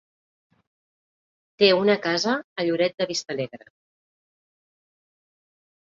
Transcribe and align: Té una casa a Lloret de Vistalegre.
Té 1.63 1.69
una 1.81 1.97
casa 2.07 2.35
a 2.63 2.67
Lloret 2.69 2.97
de 3.03 3.09
Vistalegre. 3.13 3.63